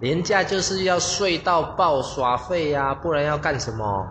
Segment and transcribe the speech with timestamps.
[0.00, 4.08] 年假就是要睡到爆耍废呀，不然要干什么？